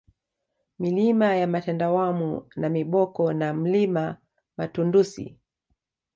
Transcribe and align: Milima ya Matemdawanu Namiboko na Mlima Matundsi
Milima 0.79 1.35
ya 1.35 1.47
Matemdawanu 1.47 2.47
Namiboko 2.57 3.33
na 3.33 3.53
Mlima 3.53 4.17
Matundsi 4.57 5.37